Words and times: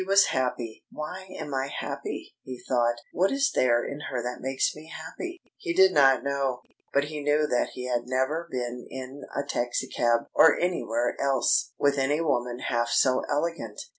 He 0.01 0.07
was 0.07 0.25
happy. 0.33 0.83
"Why 0.91 1.27
am 1.39 1.53
I 1.53 1.67
happy?" 1.67 2.33
he 2.41 2.59
thought. 2.67 2.95
"What 3.13 3.31
is 3.31 3.51
there 3.53 3.85
in 3.85 3.99
her 4.09 4.23
that 4.23 4.41
makes 4.41 4.75
me 4.75 4.89
happy?" 4.91 5.39
He 5.57 5.75
did 5.75 5.91
not 5.93 6.23
know. 6.23 6.63
But 6.91 7.03
he 7.03 7.21
knew 7.21 7.45
that 7.45 7.73
he 7.73 7.85
had 7.85 8.07
never 8.07 8.47
been 8.49 8.87
in 8.89 9.25
a 9.35 9.43
taxicab, 9.47 10.21
or 10.33 10.57
anywhere 10.59 11.15
else, 11.21 11.73
with 11.77 11.99
any 11.99 12.19
woman 12.19 12.61
half 12.71 12.89
so 12.89 13.21
elegant. 13.29 13.79